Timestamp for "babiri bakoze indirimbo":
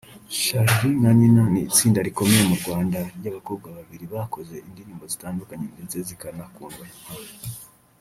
3.77-5.03